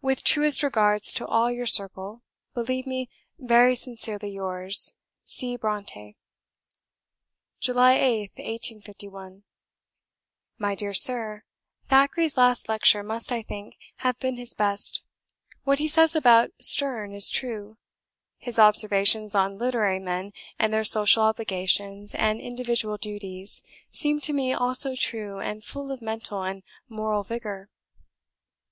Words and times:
With 0.00 0.22
truest 0.22 0.62
regards 0.62 1.12
to 1.14 1.26
all 1.26 1.50
your 1.50 1.66
circle, 1.66 2.22
believe 2.54 2.86
me 2.86 3.10
very 3.40 3.74
sincerely 3.74 4.30
yours, 4.30 4.92
C. 5.24 5.58
BRONTË." 5.58 6.14
"July 7.58 7.98
8th, 7.98 8.36
1851. 8.38 9.42
"My 10.58 10.76
dear 10.76 10.94
Sir, 10.94 11.42
Thackeray's 11.88 12.36
last 12.36 12.68
lecture 12.68 13.02
must, 13.02 13.32
I 13.32 13.42
think, 13.42 13.74
have 13.96 14.16
been 14.20 14.36
his 14.36 14.54
best. 14.54 15.02
What 15.64 15.80
he 15.80 15.88
says 15.88 16.14
about 16.14 16.50
Sterne 16.60 17.12
is 17.12 17.28
true. 17.28 17.76
His 18.38 18.60
observations 18.60 19.34
on 19.34 19.58
literary 19.58 19.98
men, 19.98 20.30
and 20.56 20.72
their 20.72 20.84
social 20.84 21.24
obligations 21.24 22.14
and 22.14 22.40
individual 22.40 22.96
duties, 22.96 23.60
seem 23.90 24.20
to 24.20 24.32
me 24.32 24.52
also 24.52 24.94
true 24.94 25.40
and 25.40 25.64
full 25.64 25.90
of 25.90 26.00
mental 26.00 26.44
and 26.44 26.62
moral 26.88 27.24
vigour. 27.24 27.70